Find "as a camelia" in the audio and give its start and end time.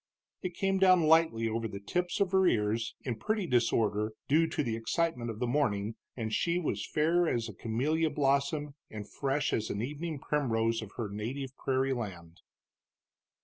7.29-8.09